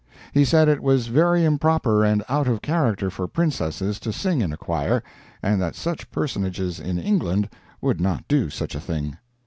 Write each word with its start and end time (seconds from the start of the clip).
He 0.33 0.45
said 0.45 0.67
it 0.67 0.81
was 0.81 1.09
very 1.09 1.45
improper 1.45 2.03
and 2.03 2.23
out 2.27 2.47
of 2.47 2.63
character 2.63 3.11
for 3.11 3.27
Princesses 3.27 3.99
to 3.99 4.11
sing 4.11 4.41
in 4.41 4.51
a 4.51 4.57
choir, 4.57 5.03
and 5.43 5.61
that 5.61 5.75
such 5.75 6.09
personages 6.09 6.79
in 6.79 6.97
England 6.97 7.47
would 7.81 8.01
not 8.01 8.27
do 8.27 8.49
such 8.49 8.73
a 8.73 8.79
thing. 8.81 9.17